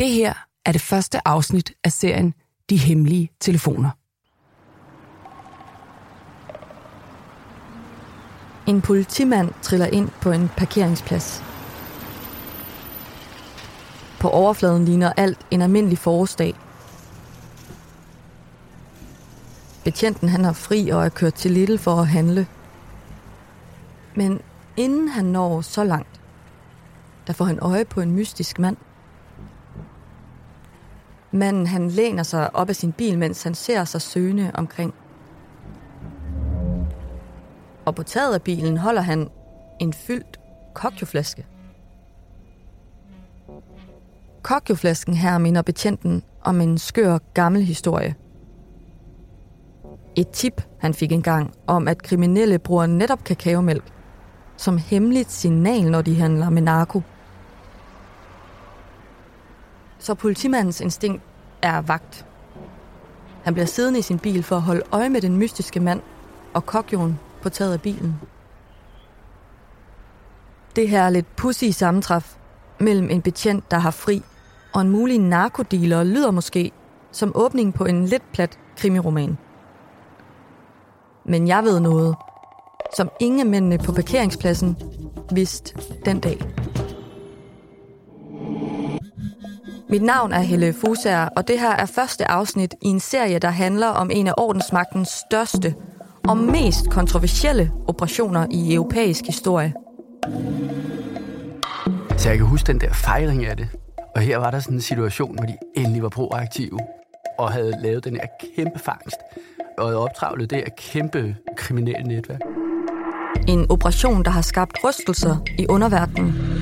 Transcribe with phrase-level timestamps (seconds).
[0.00, 0.34] Det her
[0.64, 2.34] er det første afsnit af serien
[2.70, 3.90] De Hemmelige Telefoner.
[8.66, 11.42] En politimand triller ind på en parkeringsplads.
[14.20, 16.54] På overfladen ligner alt en almindelig forårsdag.
[19.84, 22.46] Betjenten han har fri og er kørt til Little for at handle.
[24.14, 24.40] Men
[24.76, 26.20] inden han når så langt,
[27.26, 28.76] der får han øje på en mystisk mand.
[31.32, 34.94] Manden han læner sig op af sin bil, mens han ser sig søgende omkring.
[37.84, 39.28] Og på taget af bilen holder han
[39.80, 40.40] en fyldt
[40.74, 41.46] kokjoflaske.
[44.42, 48.14] Kokjoflasken her minder betjenten om en skør gammel historie.
[50.16, 53.84] Et tip, han fik engang, om at kriminelle bruger netop kakaomælk
[54.56, 57.02] som hemmeligt signal, når de handler med narko.
[60.00, 61.22] Så politimandens instinkt
[61.62, 62.26] er vagt.
[63.44, 66.00] Han bliver siddende i sin bil for at holde øje med den mystiske mand
[66.54, 68.14] og kokjoen på taget af bilen.
[70.76, 72.36] Det her er lidt pussy sammentræf
[72.78, 74.22] mellem en betjent, der har fri,
[74.72, 76.72] og en mulig narkodealer lyder måske
[77.12, 79.38] som åbning på en lidt plat krimiroman.
[81.24, 82.16] Men jeg ved noget,
[82.96, 84.76] som ingen af mændene på parkeringspladsen
[85.32, 86.38] vidste den dag.
[89.90, 93.50] Mit navn er Helle Fusager, og det her er første afsnit i en serie, der
[93.50, 95.74] handler om en af ordensmagtens største
[96.28, 99.74] og mest kontroversielle operationer i europæisk historie.
[102.16, 103.68] Så jeg kan huske den der fejring af det.
[104.14, 106.78] Og her var der sådan en situation, hvor de endelig var proaktive
[107.38, 109.16] og havde lavet den her kæmpe fangst
[109.78, 112.40] og havde optravlet det her kæmpe kriminelle netværk.
[113.48, 116.59] En operation, der har skabt rystelser i underverdenen.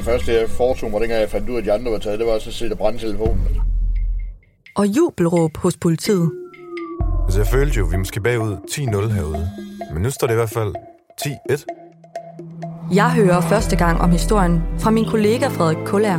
[0.00, 2.18] Det første, jeg foretog mig, dengang jeg fandt ud af, at de andre var taget,
[2.18, 3.40] det var så at sætte brænde telefonen.
[4.76, 6.30] Og jubelråb hos politiet.
[7.24, 9.50] Altså, jeg følte jo, at vi måske bagud 10-0 herude.
[9.92, 10.74] Men nu står det i hvert fald
[11.22, 12.94] 10-1.
[12.94, 16.16] Jeg hører første gang om historien fra min kollega Frederik Kullær.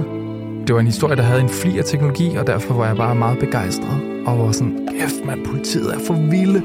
[0.68, 3.16] Det var en historie, der havde en fli af teknologi, og derfor var jeg bare
[3.16, 4.24] meget begejstret.
[4.28, 6.64] Og var sådan, kæft mand, politiet er for vilde.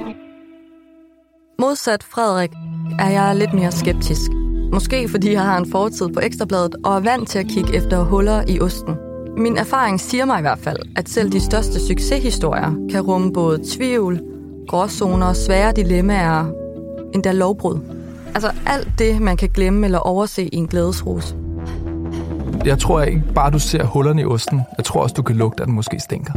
[1.59, 2.51] Modsat Frederik
[2.99, 4.31] er jeg lidt mere skeptisk.
[4.73, 8.05] Måske fordi jeg har en fortid på Ekstrabladet og er vant til at kigge efter
[8.05, 8.95] huller i osten.
[9.37, 13.61] Min erfaring siger mig i hvert fald, at selv de største succeshistorier kan rumme både
[13.73, 14.21] tvivl,
[14.69, 16.51] gråzoner, svære dilemmaer,
[17.15, 17.79] endda lovbrud.
[18.35, 21.37] Altså alt det, man kan glemme eller overse i en glædesrus.
[22.65, 24.61] Jeg tror ikke bare, du ser hullerne i osten.
[24.77, 26.33] Jeg tror også, du kan lugte, at den måske stinker.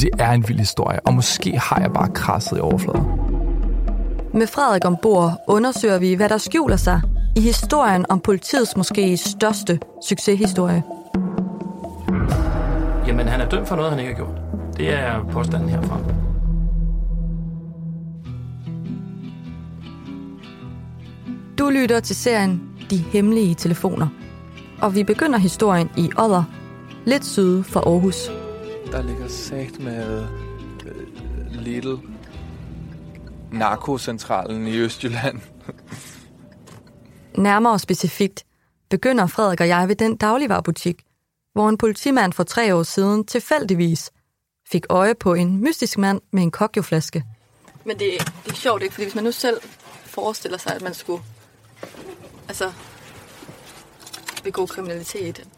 [0.00, 3.02] Det er en vild historie, og måske har jeg bare krasset i overfladen.
[4.34, 7.00] Med Frederik ombord undersøger vi, hvad der skjuler sig
[7.36, 10.82] i historien om politiets måske største succeshistorie.
[13.06, 14.40] Jamen, han er dømt for noget, han ikke har gjort.
[14.76, 15.98] Det er påstanden herfra.
[21.58, 24.08] Du lytter til serien De Hemmelige Telefoner.
[24.82, 26.44] Og vi begynder historien i Odder,
[27.04, 28.30] lidt syd for Aarhus.
[28.92, 30.22] Der ligger sagt med
[30.86, 31.98] øh, Little
[33.52, 35.40] narkocentralen i Østjylland.
[37.40, 38.44] Nærmere specifikt
[38.90, 41.02] begynder Frederik og jeg ved den dagligvarerbutik,
[41.52, 44.10] hvor en politimand for tre år siden tilfældigvis
[44.72, 47.24] fik øje på en mystisk mand med en kokjoflaske.
[47.84, 48.12] Men det,
[48.44, 48.94] det er sjovt, ikke?
[48.94, 49.60] Fordi hvis man nu selv
[50.04, 51.22] forestiller sig, at man skulle
[52.48, 52.72] altså,
[54.44, 55.48] begå kriminalitet,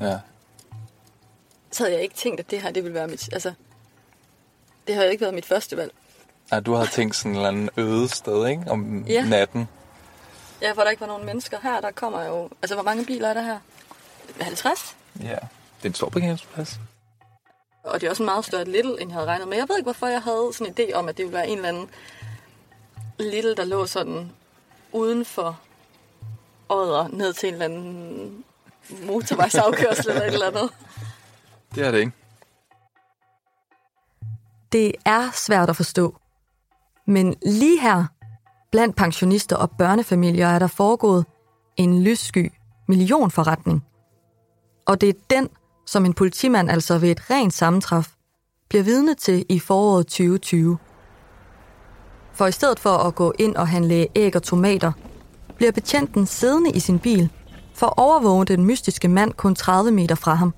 [0.00, 0.18] Ja.
[1.72, 3.28] så havde jeg ikke tænkt, at det her det ville være mit...
[3.32, 3.52] Altså,
[4.86, 5.92] det har jo ikke været mit første valg.
[6.52, 6.60] ja.
[6.60, 8.62] du har tænkt sådan en eller anden øde sted, ikke?
[8.70, 9.24] Om Ja.
[9.24, 9.68] natten.
[10.62, 11.80] Ja, for der ikke var nogen mennesker her.
[11.80, 12.50] Der kommer jo...
[12.62, 13.58] Altså, hvor mange biler er der her?
[14.40, 14.96] 50?
[15.20, 15.24] Ja.
[15.26, 15.38] Det
[15.82, 16.80] er en stor parkeringsplads.
[17.84, 19.56] Og det er også en meget større Little, end jeg havde regnet med.
[19.56, 21.56] Jeg ved ikke, hvorfor jeg havde sådan en idé om, at det ville være en
[21.56, 21.90] eller anden
[23.18, 24.32] Little, der lå sådan
[24.92, 25.60] uden for
[26.68, 28.44] ådder ned til en eller anden
[29.06, 30.70] motorvejsafkørsel eller et eller andet.
[31.74, 32.12] Det er det ikke.
[34.72, 36.16] Det er svært at forstå.
[37.06, 38.04] Men lige her,
[38.72, 41.26] blandt pensionister og børnefamilier, er der foregået
[41.76, 42.52] en lyssky
[42.88, 43.84] millionforretning.
[44.86, 45.48] Og det er den,
[45.86, 48.08] som en politimand altså ved et rent sammentræf
[48.68, 50.78] bliver vidne til i foråret 2020.
[52.32, 54.92] For i stedet for at gå ind og handle æg og tomater,
[55.56, 57.30] bliver betjenten siddende i sin bil
[57.74, 60.54] for at overvåge den mystiske mand kun 30 meter fra ham.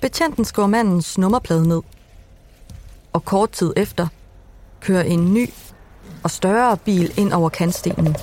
[0.00, 1.82] Betjenten skriver mandens nummerplade ned.
[3.12, 4.06] Og kort tid efter
[4.80, 5.50] kører en ny
[6.26, 8.16] og større bil ind over kantstenen.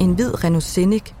[0.00, 1.12] En hvid Renault Scenic.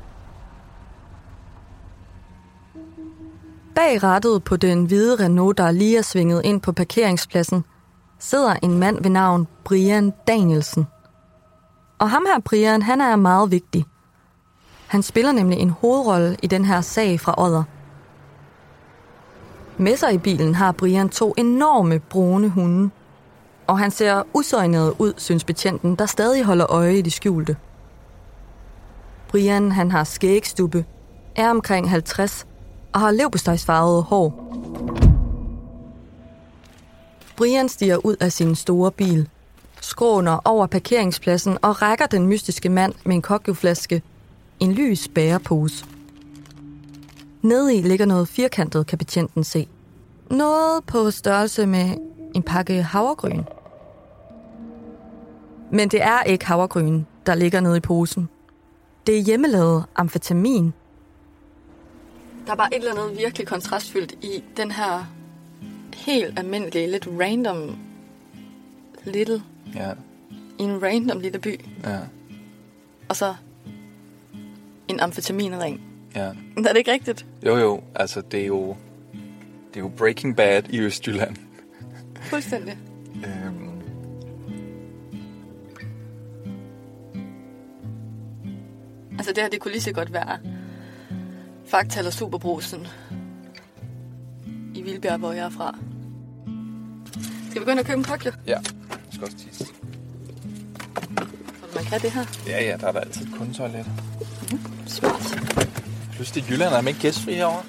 [3.74, 7.64] Bag rattet på den hvide Renault, der lige er svinget ind på parkeringspladsen,
[8.18, 10.86] sidder en mand ved navn Brian Danielsen.
[11.98, 13.84] Og ham her, Brian, han er meget vigtig.
[14.86, 17.64] Han spiller nemlig en hovedrolle i den her sag fra Odder.
[19.78, 22.90] Med sig i bilen har Brian to enorme brune hunde.
[23.66, 27.56] Og han ser usøgnet ud, synes betjenten, der stadig holder øje i det skjulte.
[29.28, 30.84] Brian, han har skægstubbe,
[31.36, 32.46] er omkring 50
[32.92, 34.40] og har levbestøjsfarvede hår.
[37.36, 39.28] Brian stiger ud af sin store bil,
[39.80, 44.02] skråner over parkeringspladsen og rækker den mystiske mand med en kokjoflaske
[44.60, 45.84] en lys bærepose.
[47.42, 49.68] Nede i ligger noget firkantet, kan betjenten se.
[50.30, 51.94] Noget på størrelse med
[52.34, 53.42] en pakke havregryn.
[55.70, 58.28] Men det er ikke havregryn, der ligger nede i posen.
[59.06, 60.74] Det er hjemmelavet amfetamin.
[62.46, 65.04] Der er bare et eller andet virkelig kontrastfyldt i den her
[65.94, 67.76] helt almindelige, lidt random
[69.04, 69.42] little,
[69.74, 69.90] Ja,
[70.58, 71.98] i en random lille by, ja,
[73.08, 73.34] og så
[74.88, 75.80] en amfetaminring.
[76.14, 76.20] ja.
[76.56, 77.26] Er det ikke rigtigt?
[77.46, 78.76] Jo, jo, altså det er jo,
[79.68, 81.36] det er jo Breaking Bad i Østjylland.
[82.22, 82.78] Fuldstændig.
[89.18, 90.38] Altså det her, det kunne lige så godt være
[91.66, 92.86] Fakta eller Superbrusen
[94.74, 95.76] i Vildbjerg, hvor jeg er fra.
[97.50, 98.32] Skal vi gå ind og købe en kokle?
[98.46, 98.64] ja, jeg
[99.12, 99.66] skal også tisse.
[101.74, 102.24] Man kan det her?
[102.46, 103.86] Ja, ja, der er der altid et kundetoilet.
[104.86, 105.40] Smart.
[106.12, 107.62] Plus det er Jylland, er man ikke gæstfri herovre?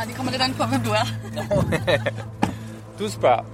[0.00, 1.06] Ah, det kommer lidt an på, hvem du er.
[2.98, 3.44] Du spørger.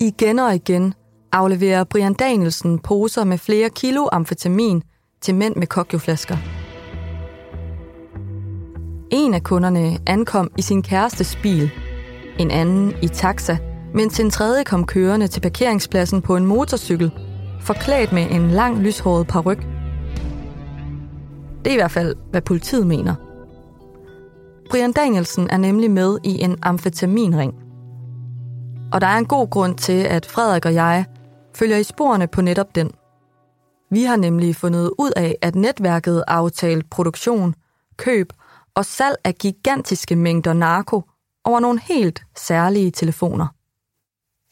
[0.00, 0.94] Igen og igen
[1.36, 4.82] afleverer Brian Danielsen poser med flere kilo amfetamin
[5.20, 6.36] til mænd med kokjoflasker.
[9.10, 11.70] En af kunderne ankom i sin kærestes bil,
[12.38, 13.56] en anden i taxa,
[13.94, 17.10] mens en tredje kom kørende til parkeringspladsen på en motorcykel,
[17.60, 19.66] forklædt med en lang lyshåret paryk.
[21.64, 23.14] Det er i hvert fald, hvad politiet mener.
[24.70, 27.54] Brian Danielsen er nemlig med i en amfetaminring.
[28.92, 31.04] Og der er en god grund til, at Frederik og jeg
[31.56, 32.90] følger i sporene på netop den.
[33.90, 37.54] Vi har nemlig fundet ud af, at netværket aftalte produktion,
[37.96, 38.32] køb
[38.74, 41.02] og salg af gigantiske mængder narko
[41.44, 43.46] over nogle helt særlige telefoner.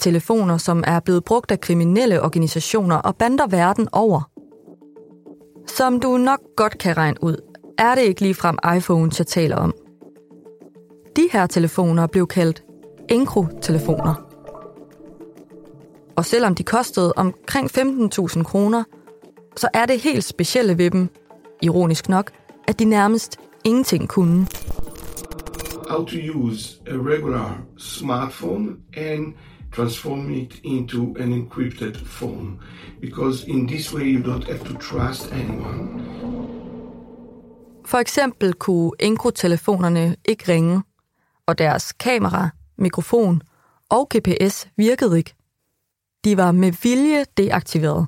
[0.01, 4.31] Telefoner, som er blevet brugt af kriminelle organisationer og bander verden over.
[5.67, 7.37] Som du nok godt kan regne ud,
[7.79, 9.75] er det ikke ligefrem iPhones, jeg taler om.
[11.17, 12.65] De her telefoner blev kaldt
[13.09, 14.34] Enkro-telefoner.
[16.17, 18.85] Og selvom de kostede omkring 15.000 kroner,
[19.57, 21.09] så er det helt specielle ved dem,
[21.63, 22.31] ironisk nok,
[22.69, 24.47] at de nærmest ingenting kunne.
[25.91, 29.35] how to use a regular smartphone and
[29.73, 32.59] transform it into an encrypted phone
[33.01, 36.01] because in this way you don't have to trust anyone
[37.87, 40.83] For eksempel kunne Encro-telefonerne ikke ringe,
[41.47, 43.43] og deres kamera, mikrofon
[43.91, 45.35] og GPS virkede ikke.
[46.25, 48.07] De var med vilje deaktiveret.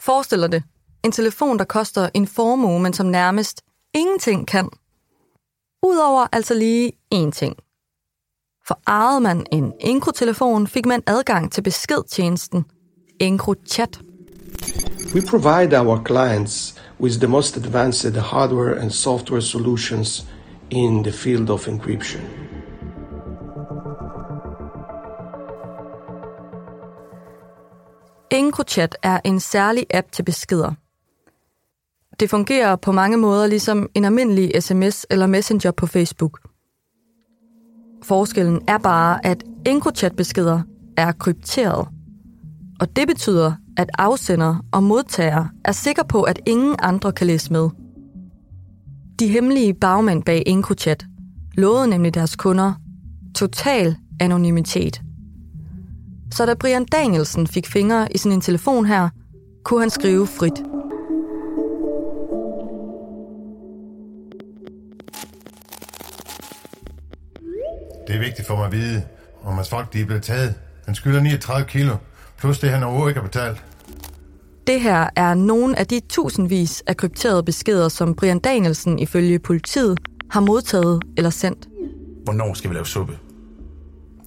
[0.00, 0.62] Forestil dig det.
[1.04, 3.62] En telefon, der koster en formue, men som nærmest
[3.94, 4.68] ingenting kan.
[5.82, 7.56] Udover altså lige én ting.
[8.66, 12.64] For ejede man en Encro-telefon, fik man adgang til beskedtjenesten
[13.20, 14.00] Encro-chat.
[15.14, 20.24] we provide our clients with the most advanced hardware and software solutions
[20.70, 22.43] in the field of encryption
[28.34, 30.72] EncroChat er en særlig app til beskeder.
[32.20, 36.40] Det fungerer på mange måder ligesom en almindelig sms eller messenger på Facebook.
[38.02, 40.62] Forskellen er bare, at EncroChat-beskeder
[40.96, 41.88] er krypteret.
[42.80, 47.52] Og det betyder, at afsender og modtager er sikker på, at ingen andre kan læse
[47.52, 47.68] med.
[49.18, 51.06] De hemmelige bagmænd bag EncroChat
[51.54, 52.72] lovede nemlig deres kunder
[53.34, 55.02] total anonymitet.
[56.32, 59.08] Så da Brian Danielsen fik fingre i sådan en telefon her,
[59.64, 60.62] kunne han skrive frit.
[68.06, 69.02] Det er vigtigt for mig at vide,
[69.42, 70.54] om hans folk de er blevet taget.
[70.86, 71.96] Han skylder 39 kilo,
[72.38, 73.64] plus det han overhovedet ikke har betalt.
[74.66, 79.98] Det her er nogle af de tusindvis af krypterede beskeder, som Brian Danielsen ifølge politiet
[80.30, 81.68] har modtaget eller sendt.
[82.24, 83.18] Hvornår skal vi lave suppe?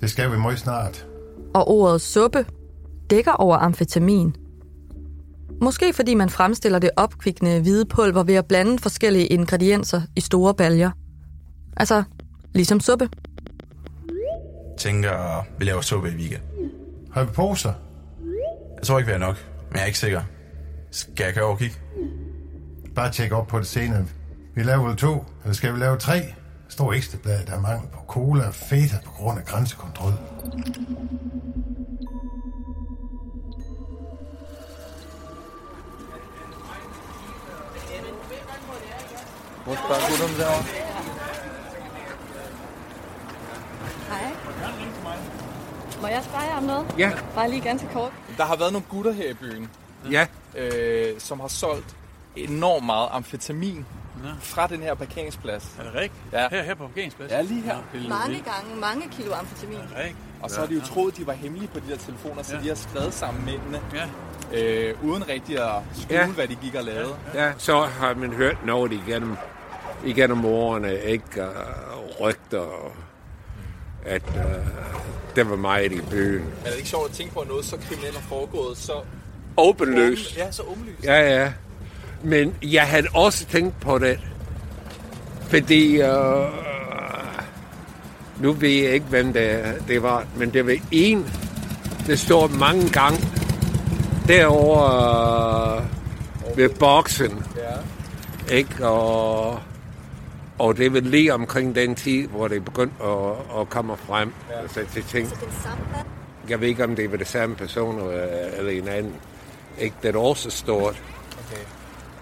[0.01, 1.05] Det skal vi meget snart.
[1.53, 2.45] Og ordet suppe
[3.09, 4.35] dækker over amfetamin.
[5.61, 10.53] Måske fordi man fremstiller det opkvikkende hvide pulver ved at blande forskellige ingredienser i store
[10.53, 10.91] baljer.
[11.77, 12.03] Altså,
[12.53, 13.09] ligesom suppe.
[14.77, 16.41] Tænker, vi laver suppe i weekend.
[17.11, 17.73] Har vi poser?
[18.75, 19.35] Jeg tror ikke, vi er nok,
[19.69, 20.21] men jeg er ikke sikker.
[20.91, 21.75] Skal jeg køre over og kigge?
[22.95, 24.05] Bare tjek op på det senere.
[24.55, 26.33] Vi laver vel to, eller skal vi lave tre?
[26.69, 30.13] Står ekstrablad, der er mangel på cola og feta på grund af grænsekontrol.
[39.63, 40.63] Hvor spørger derovre?
[44.09, 44.31] Hej.
[46.01, 46.85] Må jeg spørge jer om noget?
[46.97, 47.11] Ja.
[47.35, 48.11] Bare lige ganske kort.
[48.37, 49.69] Der har været nogle gutter her i byen,
[50.11, 50.27] Ja.
[50.57, 51.95] øh, som har solgt
[52.35, 53.85] enormt meget amfetamin
[54.39, 55.75] fra den her parkeringsplads.
[55.79, 56.13] Er det rigtigt?
[56.33, 56.47] Ja.
[56.51, 57.37] Her, her på parkeringspladsen?
[57.37, 57.77] Ja, lige her.
[58.09, 59.77] Mange gange, mange kilo amfetamin.
[60.41, 62.55] Og så har de jo troet, at de var hemmelige på de der telefoner, så
[62.55, 62.61] Ja.
[62.61, 64.07] de har skrevet sammen mændene, Ja.
[64.89, 66.27] øh, uden rigtig at skjule, Ja.
[66.27, 67.15] hvad de gik og lavede.
[67.33, 69.35] Ja, så har man hørt noget igennem,
[70.05, 71.45] igennem årene, ikke?
[71.47, 72.91] Og rygter, og
[74.05, 74.65] at uh,
[75.35, 76.41] det var meget i byen.
[76.43, 78.93] Men er det ikke sjovt at tænke på, at noget så kriminelt er foregået, så...
[79.57, 80.37] Åbenløst.
[80.37, 81.03] Ja, så åbenlyst.
[81.03, 81.51] Ja, ja.
[82.23, 84.19] Men jeg havde også tænkt på det,
[85.41, 86.45] fordi uh,
[88.39, 91.25] nu ved jeg ikke, hvem det, det var, men det var en,
[92.07, 93.19] der står mange gange
[94.27, 95.75] derovre
[96.51, 97.43] uh, ved boksen.
[97.57, 98.55] Ja.
[98.55, 98.87] Ikke?
[98.87, 99.59] Og,
[100.59, 104.33] og det var lige omkring den tid, hvor det begyndte at, at komme frem.
[104.49, 104.61] Ja.
[104.61, 105.29] Altså, til ting.
[106.49, 109.15] Jeg ved ikke, om det var det samme person eller, eller en anden.
[109.79, 109.95] Ikke?
[110.03, 111.01] Det er også stort.
[111.47, 111.61] Okay.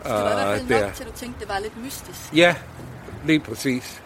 [0.05, 0.91] Det var i hvert fald nok der.
[0.91, 2.19] til, at du tænkte, det var lidt mystisk.
[2.35, 2.55] Ja,
[3.25, 4.01] lige præcis.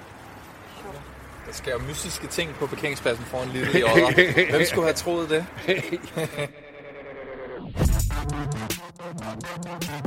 [1.47, 4.49] Der sker jo mystiske ting på parkeringspladsen foran Lille i Odder.
[4.51, 5.45] Hvem skulle have troet det?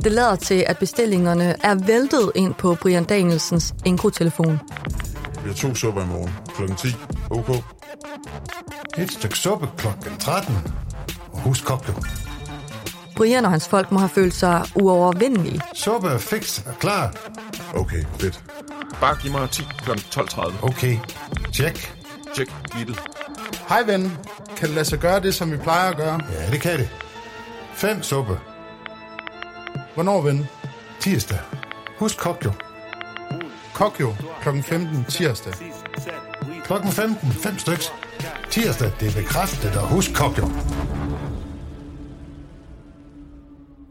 [0.03, 4.59] Det lader til, at bestillingerne er væltet ind på Brian Danielsens Encro-telefon.
[5.43, 6.31] Vi har to supper i morgen.
[6.55, 6.87] Klokken 10.
[7.29, 7.49] OK.
[8.97, 10.55] Et stykke suppe klokken 13.
[11.31, 12.22] Og husk koblet.
[13.15, 15.61] Brian og hans folk må have følt sig uovervindelige.
[15.73, 17.13] Suppe er fix og klar.
[17.75, 18.43] Okay, fedt.
[18.99, 19.91] Bare giv mig 10 kl.
[19.91, 20.65] 12.30.
[20.65, 20.97] Okay.
[21.53, 21.93] Tjek.
[22.35, 22.53] Tjek.
[22.77, 22.99] Lidl.
[23.69, 24.17] Hej ven.
[24.57, 26.19] Kan det lade sig gøre det, som vi plejer at gøre?
[26.33, 26.89] Ja, det kan det.
[27.73, 28.39] Fem suppe.
[29.93, 30.47] Hvornår, ven?
[30.99, 31.39] Tirsdag.
[31.99, 32.51] Husk kokjo.
[33.73, 34.61] Kokjo, kl.
[34.61, 35.53] 15 tirsdag.
[36.65, 37.31] Klokken 15.
[37.31, 37.93] Fem styks.
[38.49, 40.49] Tirsdag, det er bekræftet, og husk kokjo.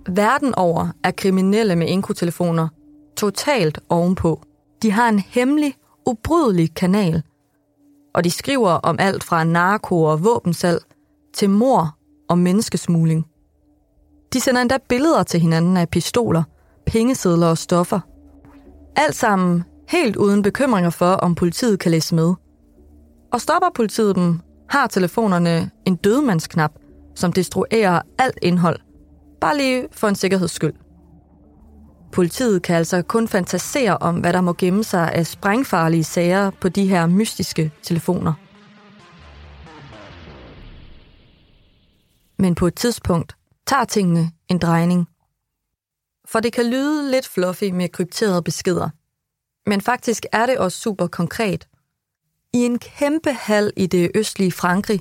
[0.08, 2.68] Verden over er kriminelle med inkotelefoner
[3.16, 4.42] totalt ovenpå.
[4.82, 5.74] De har en hemmelig,
[6.06, 7.22] ubrydelig kanal.
[8.14, 10.82] Og de skriver om alt fra narko og våbensalg
[11.34, 11.96] til mor
[12.28, 13.26] og menneskesmugling.
[14.32, 16.42] De sender endda billeder til hinanden af pistoler,
[16.86, 18.00] pengesedler og stoffer.
[18.96, 22.34] Alt sammen helt uden bekymringer for, om politiet kan læse med.
[23.32, 26.72] Og stopper politiet dem, har telefonerne en dødmandsknap,
[27.14, 28.78] som destruerer alt indhold.
[29.42, 30.74] Bare lige for en sikkerheds skyld.
[32.12, 36.68] Politiet kan altså kun fantasere om, hvad der må gemme sig af sprængfarlige sager på
[36.68, 38.32] de her mystiske telefoner.
[42.38, 45.08] Men på et tidspunkt tager tingene en drejning.
[46.28, 48.90] For det kan lyde lidt fluffy med krypterede beskeder.
[49.66, 51.68] Men faktisk er det også super konkret.
[52.54, 55.00] I en kæmpe hal i det østlige Frankrig,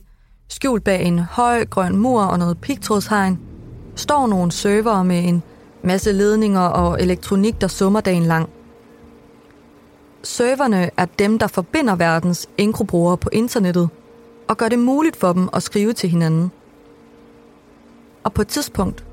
[0.50, 3.50] skjult bag en høj grøn mur og noget pigtrådshegn,
[3.95, 5.43] står nogle servere med en
[5.83, 8.50] masse ledninger og elektronik, der summer dagen lang.
[10.24, 13.89] Serverne er dem, der forbinder verdens enkrobrugere på internettet
[14.48, 16.51] og gør det muligt for dem at skrive til hinanden.
[18.24, 19.05] Og på et tidspunkt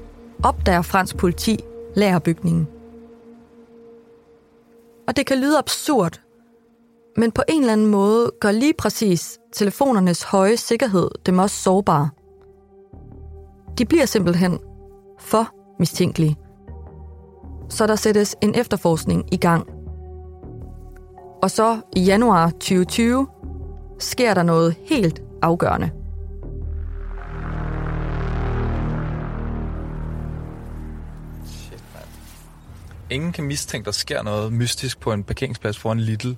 [0.44, 1.58] opdager fransk politi
[1.96, 2.68] lagerbygningen.
[5.06, 6.20] Og det kan lyde absurd,
[7.16, 12.10] men på en eller anden måde gør lige præcis telefonernes høje sikkerhed dem også sårbare.
[13.78, 14.58] De bliver simpelthen
[15.18, 16.36] for mistænkelige.
[17.68, 19.66] Så der sættes en efterforskning i gang.
[21.42, 23.28] Og så i januar 2020
[23.98, 25.90] sker der noget helt afgørende.
[31.46, 31.84] Shit.
[33.10, 36.32] Ingen kan mistænke, der sker noget mystisk på en parkeringsplads foran Lidl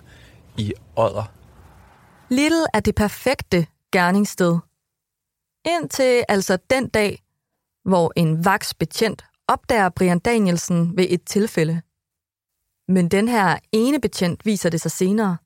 [0.57, 1.33] i Odder.
[2.29, 4.59] Little er det perfekte gerningssted.
[5.67, 7.23] Indtil altså den dag,
[7.91, 11.83] hvor en vaksbetjent opdager Brian Danielsen ved et tilfælde.
[12.89, 15.37] Men den her ene betjent, viser det sig senere,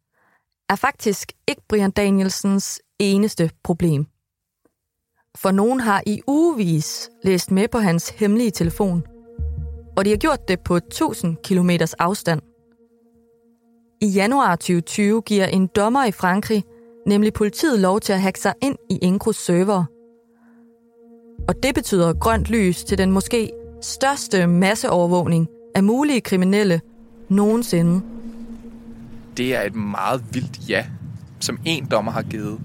[0.68, 4.06] er faktisk ikke Brian Danielsens eneste problem.
[5.36, 9.06] For nogen har i ugevis læst med på hans hemmelige telefon,
[9.96, 12.40] og de har gjort det på 1000 km afstand.
[14.00, 16.64] I januar 2020 giver en dommer i Frankrig
[17.06, 19.84] nemlig politiet lov til at hacke sig ind i Encros server.
[21.48, 23.50] Og det betyder grønt lys til den måske
[23.82, 26.80] største masseovervågning af mulige kriminelle
[27.28, 28.02] nogensinde.
[29.36, 30.86] Det er et meget vildt ja,
[31.40, 32.60] som en dommer har givet.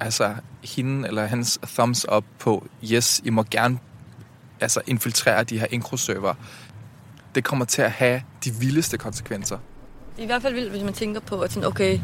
[0.00, 3.78] Altså hende eller hans thumbs up på, yes, I må gerne
[4.60, 6.34] altså, infiltrere de her Encro-server.
[7.34, 9.58] Det kommer til at have de vildeste konsekvenser.
[10.16, 12.00] Det er i hvert fald vildt, hvis man tænker på, at sådan, okay,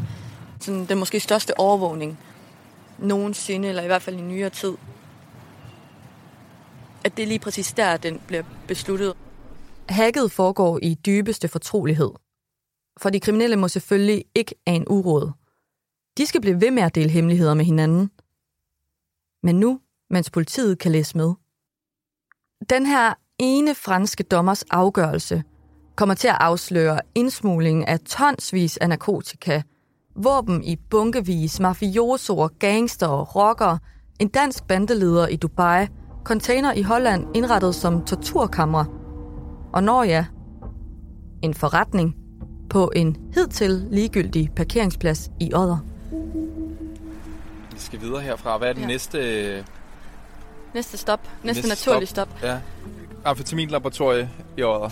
[0.59, 2.19] sådan den måske største overvågning
[2.97, 4.73] nogensinde, eller i hvert fald i nyere tid,
[7.03, 9.13] at det er lige præcis der, den bliver besluttet.
[9.89, 12.11] Hacket foregår i dybeste fortrolighed.
[13.01, 15.31] For de kriminelle må selvfølgelig ikke af en uråd.
[16.17, 18.11] De skal blive ved med at dele hemmeligheder med hinanden.
[19.43, 19.79] Men nu,
[20.09, 21.33] mens politiet kan læse med.
[22.69, 25.43] Den her ene franske dommers afgørelse
[25.95, 29.61] kommer til at afsløre indsmugling af tonsvis af narkotika,
[30.15, 33.79] våben i bunkevis, mafiosoer, gangster og rockere,
[34.19, 35.87] en dansk bandeleder i Dubai,
[36.23, 38.85] container i Holland indrettet som torturkammer.
[39.73, 40.25] Og når ja,
[41.41, 42.15] en forretning
[42.69, 45.77] på en hidtil ligegyldig parkeringsplads i Odder.
[47.73, 48.57] Vi skal videre herfra.
[48.57, 48.87] Hvad er det ja.
[48.87, 49.65] næste...
[50.73, 51.19] Næste stop.
[51.43, 52.27] Næste, næste naturlige stop.
[52.37, 52.49] stop.
[52.49, 52.57] Ja.
[53.25, 54.89] Amfetaminlaboratorie i Odder.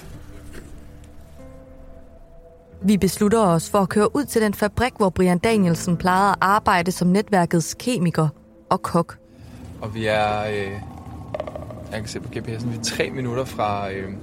[2.81, 6.37] Vi beslutter os for at køre ud til den fabrik, hvor Brian Danielsen plejede at
[6.41, 8.27] arbejde som netværkets kemiker
[8.69, 9.17] og kok.
[9.81, 10.71] Og vi er, øh,
[11.91, 14.13] jeg kan se på GPS'en, vi er tre minutter fra øh,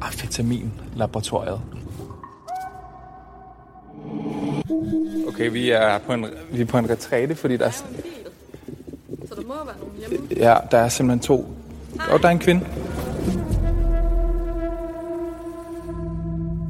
[0.00, 1.60] amfetaminlaboratoriet.
[5.28, 7.70] Okay, vi er på en, vi er på en retræte, fordi der er...
[7.70, 7.84] Så
[9.36, 10.28] der må være nogen hjemme?
[10.36, 11.54] Ja, der er simpelthen to.
[12.10, 12.66] Og der er en kvinde.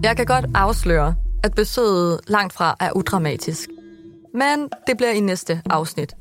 [0.02, 3.71] Jeg kan godt afsløre, at besøget langt fra er udramatisk.
[4.34, 6.17] Men det bliver i næste afsnit.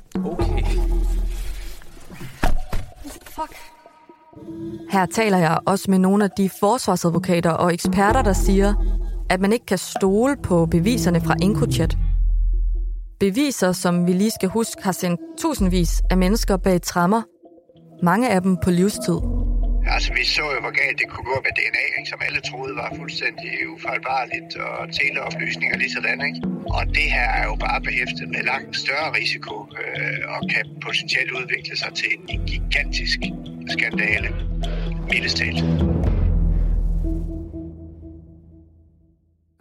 [4.90, 8.74] Her taler jeg også med nogle af de forsvarsadvokater og eksperter, der siger,
[9.30, 11.98] at man ikke kan stole på beviserne fra IncoChat.
[13.20, 17.22] Beviser, som vi lige skal huske, har sendt tusindvis af mennesker bag trammer.
[18.04, 19.20] Mange af dem på livstid.
[19.88, 22.10] Altså, vi så jo, hvor galt det kunne gå med DNA, ikke?
[22.10, 26.40] som alle troede var fuldstændig ufejlbarligt, og teleoplysninger lige sådan, ikke?
[26.78, 31.32] Og det her er jo bare behæftet med langt større risiko, øh, og kan potentielt
[31.32, 33.20] udvikle sig til en gigantisk
[33.74, 34.30] skandale,
[35.12, 35.40] mildest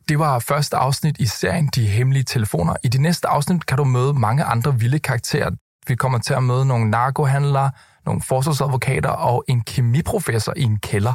[0.08, 2.74] Det var første afsnit i serien De Hemmelige Telefoner.
[2.84, 5.50] I de næste afsnit kan du møde mange andre vilde karakterer.
[5.88, 7.70] Vi kommer til at møde nogle narkohandlere,
[8.06, 11.12] nogle forsvarsadvokater og en kemiprofessor i en kælder.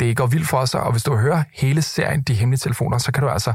[0.00, 3.12] Det går vildt for sig, og hvis du hører hele serien De Hemmelige Telefoner, så
[3.12, 3.54] kan du altså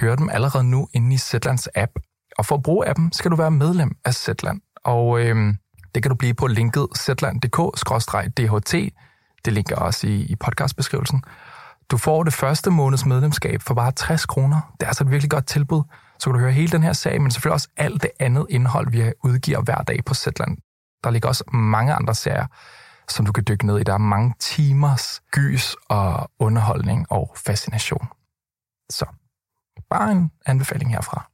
[0.00, 1.92] høre dem allerede nu inde i Zetlands app.
[2.38, 4.60] Og for at bruge appen, skal du være medlem af Zetland.
[4.84, 5.56] Og øhm,
[5.94, 8.74] det kan du blive på linket zetland.dk-dht.
[9.44, 11.22] Det linker også i, i podcastbeskrivelsen.
[11.90, 14.74] Du får det første måneds medlemskab for bare 60 kroner.
[14.80, 15.82] Det er altså et virkelig godt tilbud.
[16.18, 18.90] Så kan du høre hele den her sag, men selvfølgelig også alt det andet indhold,
[18.90, 20.56] vi udgiver hver dag på Zetland.
[21.04, 22.46] Der ligger også mange andre serier,
[23.08, 23.82] som du kan dykke ned i.
[23.82, 28.08] Der er mange timers gys og underholdning og fascination.
[28.90, 29.06] Så
[29.90, 31.30] bare en anbefaling herfra.